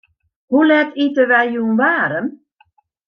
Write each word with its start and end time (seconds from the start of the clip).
Hoe 0.51 0.65
let 0.67 0.91
ite 1.05 1.23
wy 1.31 1.43
jûn 1.53 1.71
waarm? 1.79 2.27